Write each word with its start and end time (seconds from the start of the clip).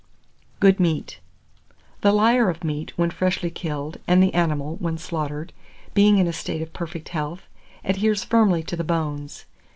GOOD 0.59 0.79
MEAT. 0.79 1.19
The 2.01 2.11
lyer 2.11 2.49
of 2.49 2.63
meat 2.63 2.91
when 2.97 3.11
freshly 3.11 3.51
killed, 3.51 3.99
and 4.07 4.17
the 4.23 4.33
animal, 4.33 4.77
when 4.77 4.97
slaughtered, 4.97 5.53
being 5.93 6.17
in 6.17 6.25
a 6.25 6.33
state 6.33 6.63
of 6.63 6.73
perfect 6.73 7.09
health, 7.09 7.43
adheres 7.85 8.23
firmly 8.23 8.63
to 8.63 8.75
the 8.75 8.83
bones. 8.83 9.45